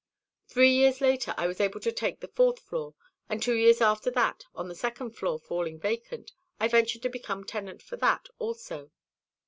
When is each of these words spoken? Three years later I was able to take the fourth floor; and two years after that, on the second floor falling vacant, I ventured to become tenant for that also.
Three 0.47 0.71
years 0.71 0.99
later 0.99 1.35
I 1.37 1.45
was 1.45 1.61
able 1.61 1.79
to 1.81 1.91
take 1.91 2.19
the 2.21 2.27
fourth 2.29 2.57
floor; 2.59 2.95
and 3.29 3.39
two 3.39 3.53
years 3.53 3.81
after 3.81 4.09
that, 4.09 4.45
on 4.55 4.67
the 4.67 4.73
second 4.73 5.11
floor 5.11 5.37
falling 5.37 5.79
vacant, 5.79 6.31
I 6.59 6.69
ventured 6.69 7.03
to 7.03 7.09
become 7.09 7.43
tenant 7.43 7.83
for 7.83 7.97
that 7.97 8.27
also. 8.39 8.89